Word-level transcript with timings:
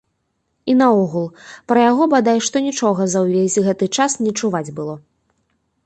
І 0.71 0.75
наогул, 0.79 1.27
пра 1.71 1.79
яго 1.91 2.03
бадай 2.15 2.39
што 2.47 2.65
нічога 2.71 3.01
за 3.15 3.19
ўвесь 3.29 3.61
гэты 3.69 3.85
час 3.99 4.11
не 4.27 4.31
чуваць 4.41 4.69
было. 4.81 4.95